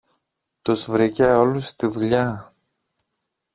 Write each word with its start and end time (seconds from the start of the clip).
Τους 0.61 0.89
βρήκε 0.91 1.23
όλους 1.23 1.67
στη 1.67 1.87
δουλειά. 1.87 2.51